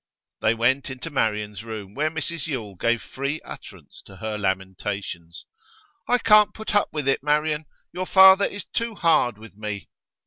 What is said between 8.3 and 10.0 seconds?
is too hard with me.